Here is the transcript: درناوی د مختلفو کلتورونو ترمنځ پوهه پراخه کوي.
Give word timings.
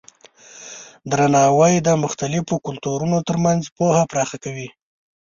درناوی 1.11 1.73
د 1.87 1.89
مختلفو 2.03 2.55
کلتورونو 2.67 3.17
ترمنځ 3.27 3.61
پوهه 3.77 4.03
پراخه 4.11 4.37
کوي. 4.43 4.67